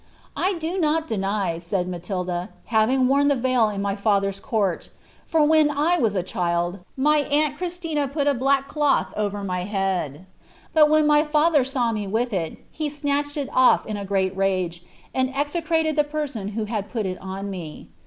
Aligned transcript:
"1 0.35 0.57
do 0.57 0.79
not 0.79 1.07
deny,"' 1.07 1.59
said 1.59 1.87
Matilda, 1.87 2.49
"having 2.65 3.07
worn 3.07 3.27
the 3.27 3.35
veil 3.35 3.69
in 3.69 3.83
my 3.83 3.95
biheA 3.95 4.41
court: 4.41 4.89
for, 5.27 5.43
when 5.43 5.69
I 5.69 5.99
was 5.99 6.15
a 6.15 6.23
child, 6.23 6.79
my 6.97 7.17
aunt 7.19 7.55
Christina 7.55 8.07
put 8.07 8.25
a 8.25 8.33
piece 8.33 8.41
of 8.41 8.41
hhrii 8.47 8.67
cloth 8.67 9.13
over 9.15 9.43
my 9.43 9.63
head; 9.63 10.25
but 10.73 10.89
when 10.89 11.05
my 11.05 11.23
father 11.23 11.63
saw 11.63 11.91
me 11.91 12.07
with 12.07 12.33
it, 12.33 12.57
he 12.71 12.89
snuidnd 12.89 13.37
il 13.37 13.47
off 13.53 13.85
in 13.85 13.95
a 13.95 14.03
great 14.03 14.35
rage, 14.35 14.83
and 15.13 15.31
execrated 15.37 15.95
the 15.95 16.03
person 16.03 16.47
who 16.57 16.65
had 16.65 16.89
put 16.89 17.05
it 17.05 17.19
on 17.21 17.51
ni".' 17.51 17.87